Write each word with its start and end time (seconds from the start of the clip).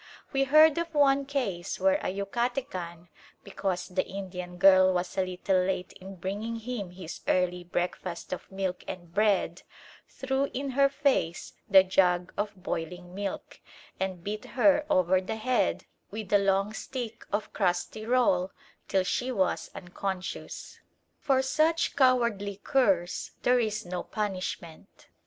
We 0.33 0.45
heard 0.45 0.79
of 0.79 0.95
one 0.95 1.27
case 1.27 1.79
where 1.79 1.99
a 2.03 2.11
Yucatecan, 2.11 3.09
because 3.43 3.87
the 3.87 4.03
Indian 4.03 4.57
girl 4.57 4.91
was 4.95 5.15
a 5.15 5.23
little 5.23 5.57
late 5.63 5.93
in 5.93 6.15
bringing 6.15 6.55
him 6.55 6.89
his 6.89 7.21
early 7.27 7.63
breakfast 7.63 8.33
of 8.33 8.51
milk 8.51 8.83
and 8.87 9.13
bread, 9.13 9.61
threw 10.07 10.49
in 10.55 10.71
her 10.71 10.89
face 10.89 11.53
the 11.69 11.83
jug 11.83 12.33
of 12.35 12.55
boiling 12.55 13.13
milk, 13.13 13.59
and 13.99 14.23
beat 14.23 14.45
her 14.57 14.87
over 14.89 15.21
the 15.21 15.35
head 15.35 15.85
with 16.09 16.29
the 16.29 16.39
long 16.39 16.73
stick 16.73 17.23
of 17.31 17.53
crusty 17.53 18.03
roll 18.03 18.49
till 18.87 19.03
she 19.03 19.31
was 19.31 19.69
unconscious. 19.75 20.79
For 21.19 21.43
such 21.43 21.95
cowardly 21.95 22.59
curs 22.63 23.33
there 23.43 23.59
is 23.59 23.85
no 23.85 24.01
punishment. 24.01 25.09